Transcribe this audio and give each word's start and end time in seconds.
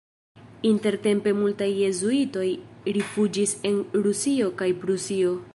Intertempe 0.69 1.33
multaj 1.41 1.67
jezuitoj 1.81 2.47
rifuĝis 2.99 3.55
en 3.73 3.81
Rusio 4.09 4.53
kaj 4.63 4.75
Prusio. 4.85 5.41